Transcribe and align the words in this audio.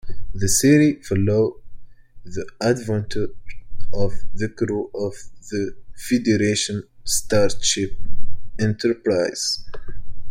The 0.33 0.49
series 0.49 1.05
follows 1.07 1.61
the 2.25 2.47
adventures 2.59 3.35
of 3.93 4.13
the 4.33 4.49
crew 4.49 4.89
of 4.95 5.13
the 5.51 5.75
Federation 5.95 6.81
starship 7.05 7.91
"Enterprise". 8.57 9.63